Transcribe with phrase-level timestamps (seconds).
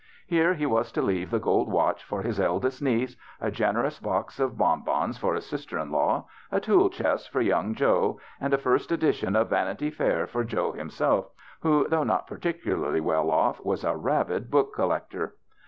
[0.25, 4.39] Here he was to leave the gold watch for his eldest niece, a generous box
[4.39, 8.51] of bonbons for his sis ter in law, a tool chest for young Joe, and
[8.51, 11.29] a first edition of" Vanity Fair" for Joe him self,
[11.59, 15.35] who, though not particularly well off, was a rabid book collector.